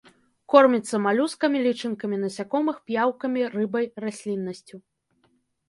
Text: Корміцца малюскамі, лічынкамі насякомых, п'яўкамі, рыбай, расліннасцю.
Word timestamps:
Корміцца 0.53 0.95
малюскамі, 1.05 1.57
лічынкамі 1.67 2.17
насякомых, 2.23 2.81
п'яўкамі, 2.89 3.47
рыбай, 3.59 3.85
расліннасцю. 4.07 4.75